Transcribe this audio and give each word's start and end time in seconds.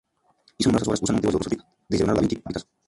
Hizo 0.57 0.69
numerosas 0.69 0.87
obras 0.93 1.03
usando 1.03 1.17
motivos 1.21 1.33
de 1.33 1.37
otros 1.37 1.47
artistas, 1.51 1.71
desde 1.87 2.01
Leonardo 2.05 2.21
da 2.21 2.21
Vinci 2.27 2.35
a 2.37 2.41
Picasso. 2.47 2.67